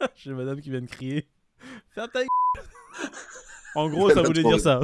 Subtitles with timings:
[0.16, 1.26] J'ai madame qui vient de crier.
[1.94, 2.20] Ferme ta.
[3.74, 4.80] En gros, ça voulait dire ça.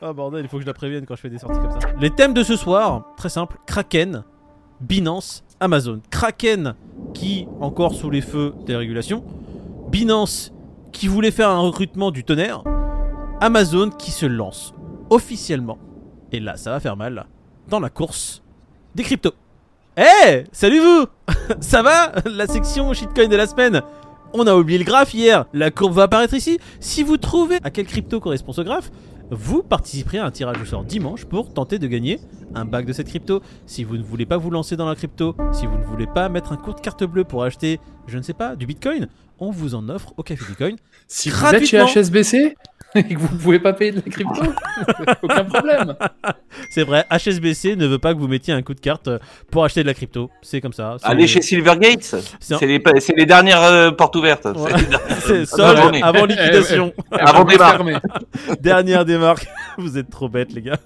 [0.00, 1.92] Ah bordel, il faut que je la prévienne quand je fais des sorties comme ça.
[2.00, 4.24] Les thèmes de ce soir, très simple Kraken,
[4.80, 6.00] Binance, Amazon.
[6.10, 6.74] Kraken
[7.12, 9.24] qui, encore sous les feux des régulations.
[9.88, 10.52] Binance
[10.92, 12.64] qui voulait faire un recrutement du tonnerre.
[13.40, 14.74] Amazon qui se lance
[15.10, 15.78] officiellement,
[16.32, 17.26] et là ça va faire mal,
[17.68, 18.42] dans la course
[18.94, 19.34] des cryptos.
[19.96, 21.06] Eh Salut vous
[21.60, 23.82] Ça va La section shitcoin de la semaine
[24.36, 26.58] on a oublié le graphe hier, la courbe va apparaître ici.
[26.80, 28.90] Si vous trouvez à quel crypto correspond ce graphe,
[29.30, 32.18] vous participerez à un tirage au sort dimanche pour tenter de gagner
[32.52, 33.42] un bac de cette crypto.
[33.66, 36.28] Si vous ne voulez pas vous lancer dans la crypto, si vous ne voulez pas
[36.28, 39.06] mettre un coup de carte bleue pour acheter, je ne sais pas, du bitcoin,
[39.38, 40.76] on vous en offre au Café Bitcoin.
[41.06, 41.84] Si vous êtes chez.
[41.84, 42.54] HSBC
[42.94, 44.42] et que vous ne pouvez pas payer de la crypto,
[45.22, 45.96] aucun problème.
[46.70, 49.18] C'est vrai, HSBC ne veut pas que vous mettiez un coup de carte euh,
[49.50, 50.30] pour acheter de la crypto.
[50.42, 50.96] C'est comme ça.
[51.02, 52.66] Allez chez Silvergate, C'est un-
[53.16, 54.46] les, dernières euh, portes ouvertes.
[54.46, 54.70] Ouais.
[55.20, 56.02] C'est solde journée.
[56.02, 56.92] avant liquidation.
[57.10, 57.96] Avant fermer.
[58.60, 59.48] Dernière démarque.
[59.76, 60.78] Vous êtes trop bêtes, les gars.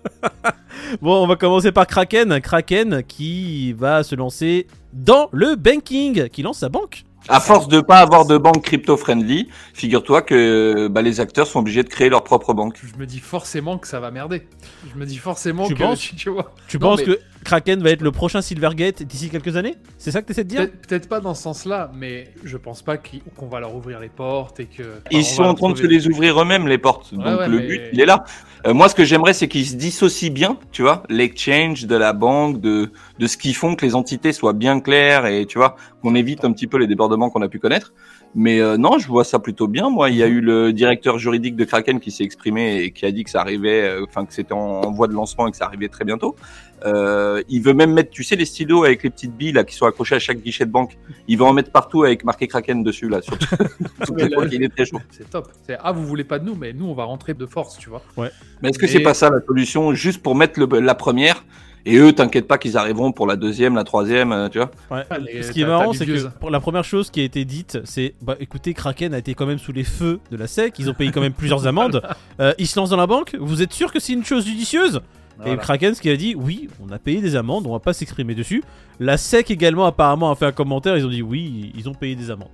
[1.02, 2.40] bon, on va commencer par Kraken.
[2.40, 7.04] Kraken qui va se lancer dans le banking, qui lance sa banque.
[7.28, 11.82] À force de pas avoir de banque crypto-friendly, figure-toi que bah, les acteurs sont obligés
[11.82, 12.76] de créer leur propre banque.
[12.82, 14.48] Je me dis forcément que ça va merder.
[14.92, 16.54] Je me dis forcément Tu que penses tu, tu vois.
[16.68, 19.76] Tu Non, penses mais- que Kraken va être le prochain Silvergate d'ici quelques années?
[19.96, 20.68] C'est ça que tu essaies de dire?
[20.88, 24.58] Peut-être pas dans ce sens-là, mais je pense pas qu'on va leur ouvrir les portes
[24.60, 24.82] et que.
[25.10, 27.12] Ils on sont en train de se les ouvrir eux-mêmes, les portes.
[27.12, 28.24] Ouais, Donc ouais, le mais- but, il est là.
[28.66, 32.12] Euh, moi, ce que j'aimerais, c'est qu'ils se dissocient bien, tu vois, l'exchange de la
[32.12, 35.76] banque, de, de ce qu'ils font, que les entités soient bien claires et, tu vois,
[36.02, 37.92] qu'on évite un petit peu les débordements qu'on a pu connaître.
[38.34, 39.90] Mais euh, non, je vois ça plutôt bien.
[39.90, 43.04] Moi, il y a eu le directeur juridique de Kraken qui s'est exprimé et qui
[43.06, 45.50] a dit que ça arrivait, euh, enfin que c'était en, en voie de lancement et
[45.50, 46.36] que ça arrivait très bientôt.
[46.84, 49.74] Euh, il veut même mettre, tu sais, les stylos avec les petites billes là qui
[49.74, 50.96] sont accrochées à chaque guichet de banque.
[51.26, 53.20] Il va en mettre partout avec marqué Kraken dessus là.
[53.22, 53.36] Sur
[54.18, 55.00] est très chaud.
[55.10, 55.50] C'est top.
[55.66, 57.90] C'est ah vous voulez pas de nous, mais nous on va rentrer de force, tu
[57.90, 58.02] vois.
[58.16, 61.44] Mais est-ce que c'est pas ça la solution, juste pour mettre le- la première
[61.86, 65.04] et eux, t'inquiète pas qu'ils arriveront pour la deuxième, la troisième, euh, tu vois Ouais.
[65.42, 68.14] Ce qui est marrant, c'est que pour la première chose qui a été dite, c'est
[68.22, 70.94] bah écoutez, Kraken a été quand même sous les feux de la SEC, ils ont
[70.94, 72.02] payé quand même plusieurs amendes.
[72.40, 75.00] Euh, ils se lancent dans la banque, vous êtes sûr que c'est une chose judicieuse?
[75.40, 75.56] Et Voilà.
[75.58, 78.34] Kraken, ce qu'il a dit, oui, on a payé des amendes, on va pas s'exprimer
[78.34, 78.64] dessus.
[78.98, 82.16] La SEC également, apparemment, a fait un commentaire, ils ont dit oui, ils ont payé
[82.16, 82.48] des amendes.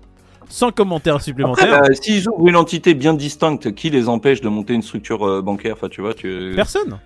[0.51, 4.75] Sans commentaire supplémentaire, bah, s'ils ouvrent une entité bien distincte, qui les empêche de monter
[4.75, 5.75] une structure euh, bancaire?
[5.77, 6.53] Enfin, tu vois, tu.
[6.55, 6.99] personne.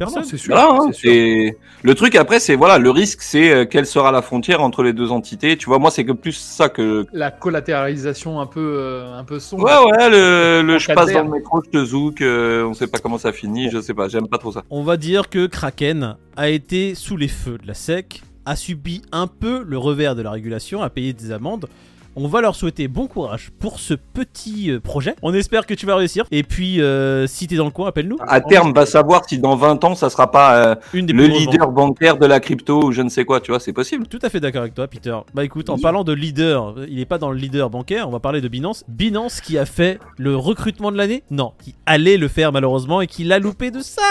[0.00, 0.22] Personne.
[0.22, 0.54] Non, c'est sûr.
[0.54, 1.52] Voilà, hein, sûr.
[1.82, 4.94] le truc après, c'est voilà, le risque, c'est euh, quelle sera la frontière entre les
[4.94, 5.58] deux entités.
[5.58, 7.04] Tu vois, moi, c'est que plus ça que.
[7.12, 9.64] La collatéralisation un peu, euh, un peu sombre.
[9.64, 12.98] Ouais, ouais, le, je passe dans le métro, je te zouk, euh, on sait pas
[12.98, 14.62] comment ça finit, je sais pas, j'aime pas trop ça.
[14.70, 19.02] On va dire que Kraken a été sous les feux de la SEC, a subi
[19.12, 21.68] un peu le revers de la régulation, a payé des amendes.
[22.16, 25.14] On va leur souhaiter bon courage pour ce petit euh, projet.
[25.22, 26.24] On espère que tu vas réussir.
[26.32, 28.16] Et puis, euh, si t'es dans le coin, appelle-nous.
[28.26, 31.26] À terme, va savoir si dans 20 ans, ça sera pas euh, Une des le
[31.26, 34.08] leader bancaire de la crypto ou je ne sais quoi, tu vois, c'est possible.
[34.08, 35.16] Tout à fait d'accord avec toi, Peter.
[35.34, 35.82] Bah écoute, en Oui.
[35.82, 38.84] parlant de leader, il n'est pas dans le leader bancaire, on va parler de Binance.
[38.88, 41.22] Binance qui a fait le recrutement de l'année?
[41.30, 44.02] Non, qui allait le faire malheureusement et qui l'a loupé de ça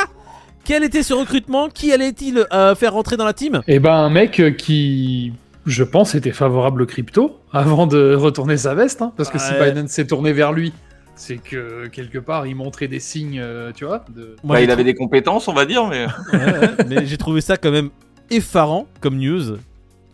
[0.64, 1.68] Quel était ce recrutement?
[1.68, 3.62] Qui allait-il euh, faire rentrer dans la team?
[3.68, 5.34] Et ben un mec qui,
[5.70, 9.54] je pense, était favorable au crypto avant de retourner sa veste, hein, parce que si.
[9.54, 10.74] Binance s'est tourné vers lui,
[11.16, 14.04] c'est que quelque part il montrait des signes, euh, tu vois.
[14.16, 14.36] De...
[14.44, 16.08] Moi, Bah, il avait des compétences, on va dire, mais.
[16.34, 17.90] Ouais, ouais, mais j'ai trouvé ça quand même
[18.30, 19.58] effarant comme news.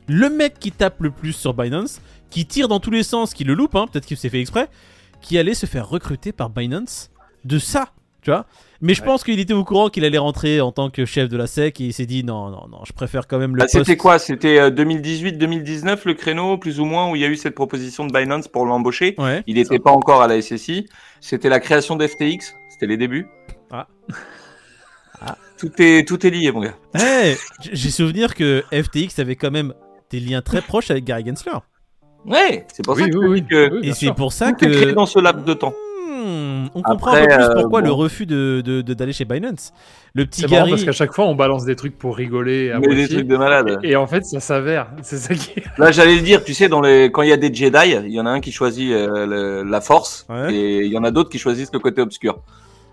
[0.08, 3.44] Le mec qui tape le plus sur Binance, qui tire dans tous les sens, qui
[3.44, 4.68] le loupe, hein, peut-être qu'il s'est fait exprès,
[5.22, 7.10] qui allait se faire recruter par Binance
[7.46, 7.90] de ça,
[8.26, 8.46] tu vois.
[8.82, 9.06] Mais je Ouais.
[9.06, 11.80] pense qu'il était au courant qu'il allait rentrer en tant que chef de la SEC
[11.80, 13.78] et il s'est dit non, non, non, je préfère quand même le Bah, poste.
[13.86, 14.20] C'était quoi?
[14.20, 18.06] C'était euh, 2018-2019 le créneau, plus ou moins, où il y a eu cette proposition
[18.06, 19.16] de Binance pour l'embaucher?
[19.18, 19.44] Ouais.
[19.48, 20.88] Il n'était pas encore à la SSI.
[21.22, 22.56] C'était la création d'FTX.
[22.70, 23.28] C'était les débuts.
[23.72, 23.88] Ah.
[25.22, 25.38] Ah.
[25.58, 26.76] Tout est tout est lié, mon gars.
[27.00, 27.36] Eh,
[27.72, 29.74] j'ai souvenir que FTX avait quand même
[30.10, 31.60] des liens très proches avec Gary Gensler.
[32.26, 34.52] Ouais, c'est pour Oui, ça que oui, oui, dis que oui, et c'est pour ça
[34.52, 35.74] tout est créé que dans ce laps de temps.
[36.76, 37.88] On comprend Après, un peu plus euh, pourquoi bon.
[37.88, 39.74] le refus de de- de- d'aller chez Binance.
[40.14, 40.70] Le petit Gary.
[40.72, 42.72] parce qu'à chaque fois on balance des trucs pour rigoler.
[42.72, 43.80] À Mais des trucs de malade.
[43.84, 45.52] Et en fait ça s'avère, c'est ça qui.
[45.78, 48.12] Là, j'allais le dire, tu sais, dans les quand il y a des Jedi, il
[48.14, 50.54] y en a un qui choisit euh, le- la force Ouais.
[50.54, 52.40] et il y en a d'autres qui choisissent le côté obscur.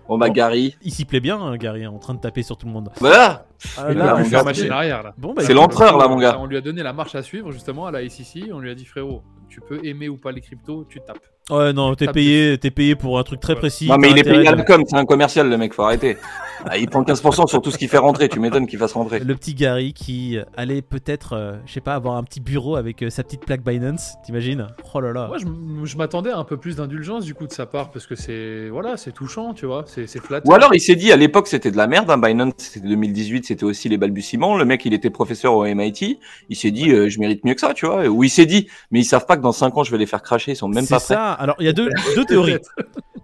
[0.09, 0.33] Bon bah Bon.
[0.33, 2.89] Gary, Il s'y plaît bien, hein, Gary, en train de taper sur tout le monde.
[2.99, 3.45] voilà.
[3.77, 5.13] Ah, là, on machine arrière là.
[5.17, 6.35] Bon, bah, C'est l'empereur là, mon gars.
[6.41, 8.49] On lui a donné la marche à suivre justement à la SEC.
[8.51, 11.19] On lui a dit frérot, tu peux aimer ou pas les cryptos, tu tapes.
[11.49, 13.87] Ouais, non, t'es Tape payé, t'es payé pour un truc très précis.
[13.87, 16.17] Non mais il est payé à la com, c'est un commercial le mec, faut arrêter.
[16.65, 18.29] Ah, il prend 15% sur tout ce qu'il fait rentrer.
[18.29, 19.19] Tu m'étonnes qu'il fasse rentrer.
[19.19, 23.03] Le petit Gary qui allait peut-être, euh, je sais pas, avoir un petit bureau avec
[23.03, 24.67] euh, sa petite plaque Binance, t'imagines?
[24.93, 25.27] Oh là là.
[25.27, 25.37] Moi,
[25.83, 28.69] je, m'attendais à un peu plus d'indulgence du coup de sa part parce que c'est
[28.69, 30.49] voilà, c'est touchant, tu vois, c'est c'est flatteur.
[30.49, 32.09] Ou alors il s'est dit à l'époque c'était de la merde.
[32.09, 34.55] Hein, Binance c'était 2018, c'était aussi les balbutiements.
[34.55, 36.19] Le mec il était professeur au MIT.
[36.49, 38.07] Il s'est dit euh, je mérite mieux que ça, tu vois.
[38.07, 40.05] Ou il s'est dit mais ils savent pas que dans 5 ans je vais les
[40.05, 40.53] faire cracher.
[40.53, 41.32] Ils sont même C'est pas prêts.
[41.33, 42.57] Alors, il y a deux, deux théories.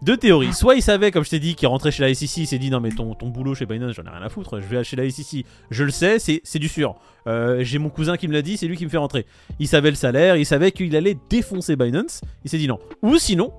[0.02, 0.54] Deux théories.
[0.54, 2.70] Soit il savait, comme je t'ai dit, qu'il rentrait chez la SEC, il s'est dit
[2.70, 4.96] non mais ton, ton boulot chez Binance, j'en ai rien à foutre, je vais chez
[4.96, 5.46] la SEC.
[5.72, 6.96] Je le sais, c'est c'est du sûr.
[7.28, 9.26] Euh, J'ai mon cousin qui me l'a dit, c'est lui qui me fait rentrer.
[9.60, 12.22] Il savait le salaire, il savait qu'il allait défoncer Binance.
[12.46, 12.80] Il s'est dit non.
[13.02, 13.52] Ou sinon,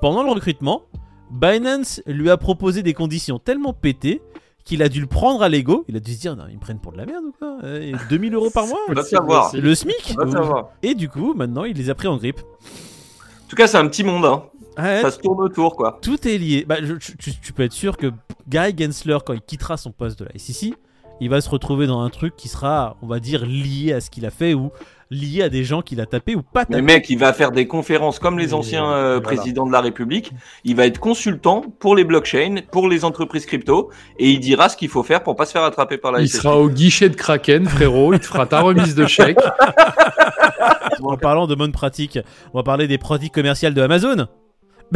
[0.00, 0.82] pendant le recrutement,
[1.32, 4.22] Binance lui a proposé des conditions tellement pétées
[4.64, 5.84] qu'il a dû le prendre à l'ego.
[5.88, 7.58] Il a dû se dire non, ils me prennent pour de la merde ou quoi
[7.64, 8.78] Euh, et 2000 euros par mois.
[9.54, 10.14] Le SMIC.
[10.84, 12.40] Et du coup, maintenant, il les a pris en grippe.
[13.48, 14.26] En tout cas c'est un petit monde.
[14.26, 14.44] Hein.
[14.76, 15.98] Ouais, Ça se tourne autour quoi.
[16.02, 16.66] tout est lié.
[16.68, 18.12] Bah, je- tu, tu- tu peux être sûr que
[18.46, 20.74] Guy Gensler, quand il quittera son poste de la SEC,
[21.20, 24.10] il va se retrouver dans un truc qui sera, on va dire, lié à ce
[24.10, 24.70] qu'il a fait ou
[25.10, 26.82] lié à des gens qu'il a tapé ou pas Mais tapé.
[26.82, 29.20] mec, il va faire des conférences comme les anciens euh, voilà.
[29.22, 30.32] présidents de la République.
[30.64, 34.76] Il va être consultant pour les blockchains, pour les entreprises crypto, et il dira ce
[34.76, 37.16] qu'il faut faire pour pas se faire attraper par la Il sera au guichet de
[37.16, 38.12] Kraken, frérot.
[38.12, 39.38] Il te fera ta remise de chèque.
[41.02, 42.18] En parlant de bonnes pratiques,
[42.52, 44.26] on va parler des pratiques commerciales de Amazon.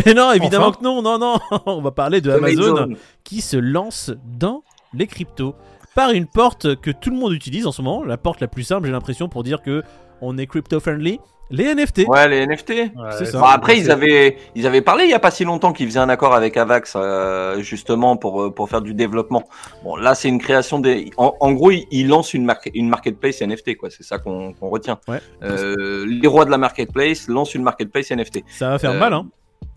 [0.04, 0.78] Mais non, évidemment Enfin.
[0.80, 1.38] que non, non, non.
[1.66, 2.88] on va parler de Amazon.
[3.25, 4.62] qui se lance dans
[4.94, 5.54] les cryptos
[5.94, 8.62] par une porte que tout le monde utilise en ce moment, la porte la plus
[8.64, 9.82] simple, j'ai l'impression, pour dire que
[10.20, 11.18] on est crypto friendly,
[11.50, 12.04] les NFT.
[12.08, 12.70] Ouais, les NFT.
[12.70, 13.38] Ouais, ça.
[13.38, 15.98] Bon, après, ils avaient, ils avaient parlé il y a pas si longtemps qu'ils faisaient
[15.98, 19.42] un accord avec Avax, euh, justement pour euh, pour faire du développement.
[19.84, 21.10] Bon, là, c'est une création des.
[21.18, 23.90] En, en gros, ils, ils lancent une marque, une marketplace NFT, quoi.
[23.90, 24.98] C'est ça qu'on qu'on retient.
[25.08, 25.18] Ouais.
[25.42, 28.44] Euh, les rois de la marketplace lancent une marketplace NFT.
[28.48, 29.26] Ça va faire Euh, mal, hein.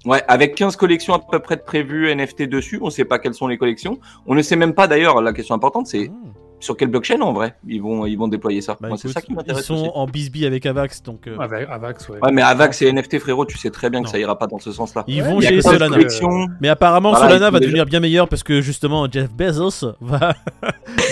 [0.06, 2.80] Ouais, avec 15 collections à peu près de prévues NFT dessus.
[2.82, 4.00] On sait pas quelles sont les collections.
[4.28, 5.22] On ne sait même pas d'ailleurs.
[5.22, 6.14] La question importante, c'est Mmh.
[6.60, 8.78] sur quelle blockchain en vrai ils vont ils vont déployer ça.
[8.80, 9.90] Bah, c'est ça qui ils m'intéresse sont aussi.
[9.94, 12.18] en bisbee avec Avax, donc euh, Avec Avax, ouais.
[12.22, 14.58] Ouais, mais Avax et NFT, frérot, tu sais très bien que ça ira pas dans
[14.60, 15.04] ce sens-là.
[15.08, 15.98] ils Ouais, vont chez Solana.
[15.98, 16.46] euh.
[16.62, 19.94] Mais apparemment, Voilà, Solana ils va sont devenir bien meilleur parce que justement Jeff Bezos
[20.02, 20.34] va,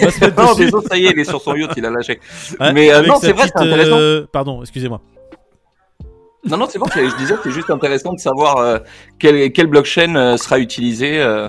[0.02, 0.66] va se mettre Non, dessus.
[0.66, 2.20] Bezos, ça y est, il est sur son yacht, il a lâché.
[2.60, 3.98] Ouais, mais, euh, avec non, sa c'est vrai, petite, c'est intéressant.
[4.00, 5.02] euh, Pardon, excusez-moi.
[6.46, 8.80] Non, non, c'est bon, je disais que c'est juste intéressant de savoir euh,
[9.20, 11.48] quelle, quelle blockchain euh, sera utilisée euh,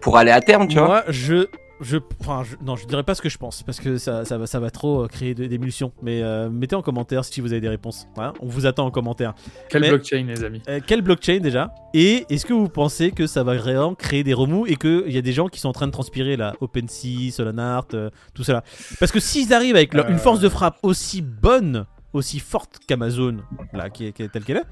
[0.00, 0.86] pour aller à terme, tu vois.
[0.86, 1.46] Moi, je,
[1.80, 4.38] je, enfin, je- non, je dirais pas ce que je pense parce que ça, ça
[4.38, 5.90] va, ça va trop euh, créer d'émulsions.
[6.00, 8.06] Mais euh, mettez en commentaire si vous avez des réponses.
[8.18, 9.34] Hein, on vous attend en commentaire.
[9.68, 11.74] Quelle mais- blockchain, les amis Euh, quelle blockchain déjà?
[11.92, 15.18] Et est-ce que vous pensez que ça va vraiment créer des remous et qu'il y
[15.18, 18.62] a des gens qui sont en train de transpirer là, OpenSea, Solanart, euh, tout cela
[19.00, 23.38] Parce que s'ils arrivent avec leur- une force de frappe aussi bonne, aussi forte qu'Amazon,
[23.72, 24.64] là, qui est, qui est telle qu'elle est,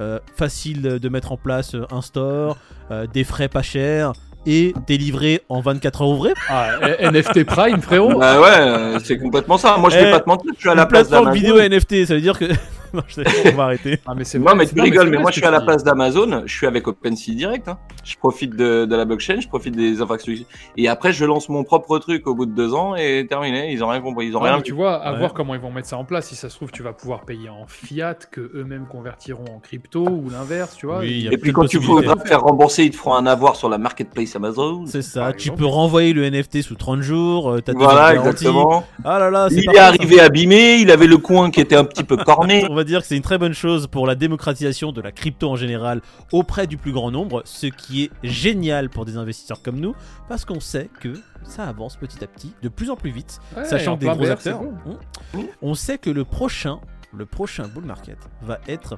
[0.00, 2.56] euh, facile de mettre en place euh, un store,
[2.90, 4.12] euh, des frais pas chers
[4.46, 6.32] et délivré en 24 heures ouvrées.
[6.48, 9.76] Ah, eh, NFT Prime, frérot Bah ouais, c'est complètement ça.
[9.76, 12.06] Moi, je Eh, vais pas te mentir, je suis à la place plateforme vidéo NFT,
[12.06, 12.46] ça veut dire que.
[12.94, 13.98] non, je sais, on va arrêter.
[14.06, 16.42] Ah, mais c'est Non, mais tu rigoles, mais moi, je suis à la place d'Amazon,
[16.46, 17.68] je suis avec OpenSea direct.
[17.68, 17.78] Hein.
[18.04, 20.46] Je profite de, de la blockchain, je profite des infrastructures.
[20.76, 23.72] Et après, je lance mon propre truc au bout de deux ans et terminé.
[23.72, 25.18] Ils ont rien compris, ils ont Ouais, rien tu vois, à Ouais.
[25.18, 26.28] voir comment ils vont mettre ça en place.
[26.28, 30.06] Si ça se trouve, tu vas pouvoir payer en fiat que eux-mêmes convertiront en crypto
[30.08, 31.00] ou l'inverse, tu vois.
[31.00, 33.68] Oui, Et puis quand tu voudras te faire rembourser, ils te feront un avoir sur
[33.68, 34.84] la marketplace Amazon.
[34.86, 35.58] C'est ça, tu exemple.
[35.60, 38.84] peux renvoyer le NFT sous 30 jours, euh, ans Voilà, exactement.
[39.04, 41.84] Ah là là, c'est Il est arrivé abîmé, il avait le coin qui était un
[41.84, 42.66] petit peu corné.
[42.80, 45.56] Va dire que c'est une très bonne chose pour la démocratisation de la crypto en
[45.56, 46.00] général
[46.32, 49.94] auprès du plus grand nombre, ce qui est génial pour des investisseurs comme nous,
[50.30, 51.12] parce qu'on sait que
[51.44, 54.30] ça avance petit à petit, de plus en plus vite, Ouais, sachant que des gros
[54.30, 54.60] acteurs.
[54.62, 54.98] c'est bon.
[55.34, 56.80] on- On sait que le prochain,
[57.14, 58.96] le prochain bull market va être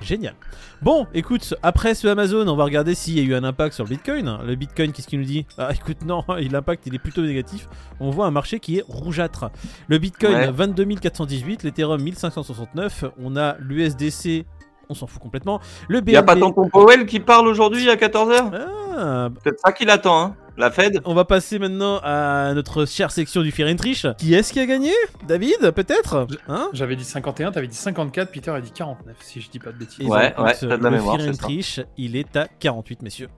[0.00, 0.34] génial.
[0.82, 3.84] Bon, écoute, après ce Amazon, on va regarder s'il y a eu un impact sur
[3.84, 4.38] le Bitcoin.
[4.44, 5.46] Le Bitcoin, qu'est-ce qu'il nous dit?
[5.56, 7.68] Ah, écoute, non, l'impact il est plutôt négatif.
[8.00, 9.50] On voit un marché qui est rougeâtre.
[9.88, 10.50] Le Bitcoin Ouais.
[10.50, 14.44] 22 418, l'Ethereum 1569, on a l'USDC,
[14.88, 15.60] on s'en fout complètement.
[15.88, 16.08] Le BNB.
[16.08, 18.50] Il y a pas tonton Powell qui parle aujourd'hui à 14h
[18.96, 20.36] Ah, Peut-être ça qu'il attend, hein.
[20.56, 24.06] La Fed on va passer maintenant à notre chère section du Fear and Triche.
[24.18, 24.92] Qui est-ce qui a gagné?
[25.26, 26.28] David, peut-être?
[26.48, 26.68] Hein?
[26.72, 29.78] J'avais dit 51, t'avais dit 54, Peter a dit 49, si je dis pas de
[29.78, 30.06] bêtises.
[30.06, 31.42] Ouais, ouais, t'as de la le mémoire, Fear and c'est ça.
[31.42, 33.28] Triche, il est à 48, messieurs.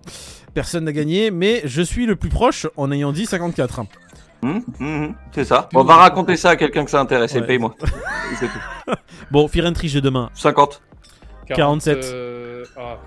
[0.52, 3.80] Personne n'a gagné, mais je suis le plus proche en ayant dit 54.
[3.80, 3.86] Hum,
[4.42, 5.70] hum, hum, C'est ça.
[5.74, 7.46] On va raconter ça à quelqu'un que ça intéresse et Ouais.
[7.46, 7.74] paye-moi.
[8.38, 8.46] C'est
[8.86, 8.92] tout.
[9.30, 10.28] Bon, Fear and Triche de demain.
[10.34, 10.82] 50.
[11.48, 11.98] 47.
[12.04, 12.98] euh, ah,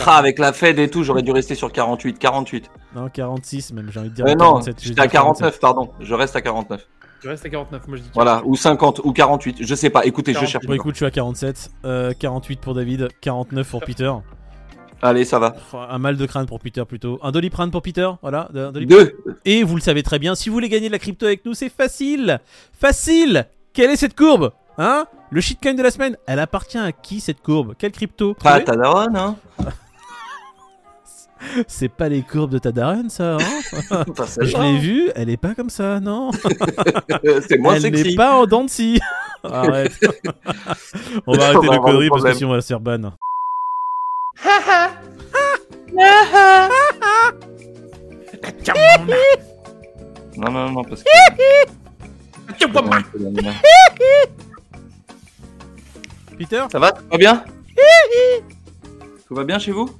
[0.00, 2.18] Tra, avec la Fed et tout, j'aurais dû rester sur 48.
[2.18, 2.70] 48.
[2.96, 4.26] Non, 46 même, j'ai envie de dire.
[4.26, 5.40] Euh, non, 47, je vais j'étais à dire 47.
[5.42, 5.90] 49, pardon.
[6.00, 6.86] Je reste à 49.
[7.20, 8.14] tu restes à 49, moi je dis 48.
[8.14, 9.58] Voilà, ou 50, ou 48.
[9.60, 10.04] Je sais pas.
[10.06, 10.52] Écoutez, je 48.
[10.52, 10.66] cherche.
[10.66, 11.70] Bon, écoute, je suis à 47.
[11.84, 14.10] Euh, 48 pour David, 49 pour Peter.
[15.02, 15.54] Allez, ça va.
[15.90, 17.18] Un mal de crâne pour Peter plutôt.
[17.22, 18.48] Un doliprane pour Peter, voilà.
[18.54, 18.72] un.
[18.72, 19.16] Deux.
[19.44, 21.54] Et vous le savez très bien, si vous voulez gagner de la crypto avec nous,
[21.54, 22.40] c'est facile
[22.78, 25.04] Facile Quelle est cette courbe Hein?
[25.30, 27.74] Le shitcoin de la semaine, elle appartient à qui cette courbe?
[27.78, 28.34] Quelle crypto?
[28.34, 29.36] Pas à ta daronne, hein
[31.68, 35.36] C'est pas les courbes de ta daronne, ça, hein Pas Je l'ai vue, elle est
[35.36, 36.30] pas comme ça, non
[37.48, 38.10] C'est moins Elle sexy.
[38.10, 39.00] n'est pas en dents de scie
[39.42, 39.92] Arrête
[41.26, 43.12] On va On arrêter les avoir conneries parce que sinon on va se faire ban.
[50.36, 51.08] Non, non, non, parce que.
[56.38, 56.92] Peter Ça va?
[56.92, 57.44] Tout va bien?
[59.28, 59.90] Tout va bien chez vous?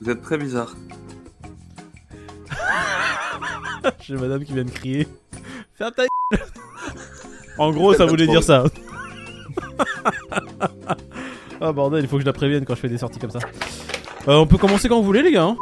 [0.00, 0.74] Vous êtes très bizarre.
[4.00, 5.06] J'ai madame qui vient de crier.
[5.76, 6.02] Ferme ta.
[7.58, 8.64] En gros, ça voulait dire ça.
[11.62, 13.40] Ah bordel, il faut que je la prévienne quand je fais des sorties comme ça.
[14.28, 15.42] Euh, on peut commencer quand vous voulez, les gars.
[15.44, 15.56] hein.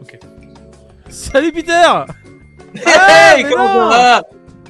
[0.00, 0.18] Ok.
[1.10, 1.72] Salut Peter
[2.74, 4.22] Hey, mais comment ça va?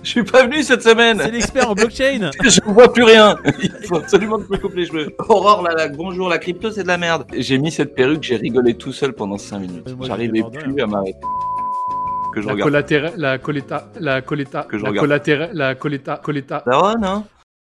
[0.09, 3.71] Je suis pas venu cette semaine C'est l'expert en blockchain Je vois plus rien Il
[3.87, 5.15] faut absolument que je me coupe les cheveux.
[5.29, 7.27] Aurore, là, là, bonjour, la crypto c'est de la merde.
[7.37, 9.95] J'ai mis cette perruque, j'ai rigolé tout seul pendant 5 minutes.
[10.01, 11.19] J'ai J'arrivais plus à m'arrêter.
[12.33, 12.71] Que je La regarde.
[13.19, 15.07] la coletta, la coletta, Que je la regarde.
[15.07, 17.25] collatérale, la coletta, coletta, Daronne, hein